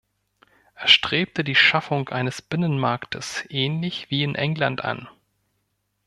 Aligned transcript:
Er 0.73 0.87
strebte 0.87 1.43
die 1.43 1.53
Schaffung 1.53 2.09
eines 2.09 2.41
Binnenmarktes 2.41 3.45
ähnlich 3.51 4.09
wie 4.09 4.23
in 4.23 4.33
England 4.33 4.83
an. 4.83 5.07